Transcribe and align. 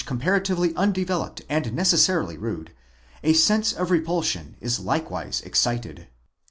comparatively 0.03 0.75
undeveloped 0.75 1.43
and 1.47 1.73
necessarily 1.73 2.35
rude, 2.35 2.71
a 3.21 3.33
sense 3.33 3.71
of 3.71 3.91
repulsion 3.91 4.55
is 4.59 4.79
like 4.79 5.11
wise 5.11 5.41
excited. 5.41 6.07